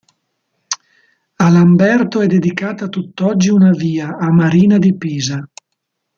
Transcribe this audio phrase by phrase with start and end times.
[1.35, 5.47] A Lamberto è dedicata tutt'oggi una via a Marina di Pisa.